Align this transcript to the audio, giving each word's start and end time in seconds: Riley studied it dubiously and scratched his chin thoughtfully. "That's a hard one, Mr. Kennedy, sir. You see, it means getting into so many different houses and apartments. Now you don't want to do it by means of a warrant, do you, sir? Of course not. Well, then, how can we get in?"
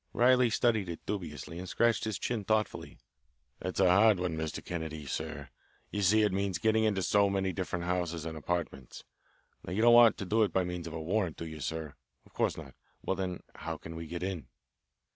Riley 0.13 0.49
studied 0.49 0.89
it 0.89 1.05
dubiously 1.05 1.59
and 1.59 1.69
scratched 1.69 2.05
his 2.05 2.17
chin 2.17 2.43
thoughtfully. 2.43 2.97
"That's 3.59 3.79
a 3.79 3.87
hard 3.87 4.19
one, 4.19 4.35
Mr. 4.35 4.65
Kennedy, 4.65 5.05
sir. 5.05 5.49
You 5.91 6.01
see, 6.01 6.23
it 6.23 6.33
means 6.33 6.57
getting 6.57 6.85
into 6.85 7.03
so 7.03 7.29
many 7.29 7.53
different 7.53 7.85
houses 7.85 8.25
and 8.25 8.35
apartments. 8.35 9.03
Now 9.63 9.73
you 9.73 9.83
don't 9.83 9.93
want 9.93 10.17
to 10.17 10.25
do 10.25 10.41
it 10.41 10.51
by 10.51 10.63
means 10.63 10.87
of 10.87 10.93
a 10.93 10.99
warrant, 10.99 11.37
do 11.37 11.45
you, 11.45 11.59
sir? 11.59 11.93
Of 12.25 12.33
course 12.33 12.57
not. 12.57 12.73
Well, 13.03 13.15
then, 13.15 13.41
how 13.53 13.77
can 13.77 13.95
we 13.95 14.07
get 14.07 14.23
in?" 14.23 14.47